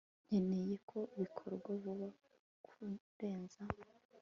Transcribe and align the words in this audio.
nkeneye 0.25 0.75
ko 0.89 0.99
bikorwa 1.19 1.69
vuba 1.81 2.07
kurenza 2.65 3.61